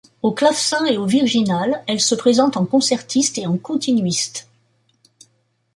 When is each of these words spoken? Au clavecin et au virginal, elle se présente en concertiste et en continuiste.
Au 0.23 0.31
clavecin 0.31 0.83
et 0.85 0.97
au 0.97 1.05
virginal, 1.05 1.83
elle 1.85 2.01
se 2.01 2.15
présente 2.15 2.57
en 2.57 2.65
concertiste 2.65 3.37
et 3.37 3.45
en 3.45 3.55
continuiste. 3.55 4.49